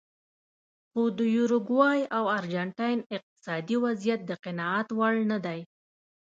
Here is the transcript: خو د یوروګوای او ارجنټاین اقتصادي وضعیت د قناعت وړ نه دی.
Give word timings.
خو 0.89 1.01
د 1.17 1.19
یوروګوای 1.37 1.99
او 2.17 2.23
ارجنټاین 2.37 2.99
اقتصادي 3.15 3.75
وضعیت 3.85 4.19
د 4.25 4.31
قناعت 4.45 4.87
وړ 4.99 5.13
نه 5.31 5.37
دی. 5.45 5.59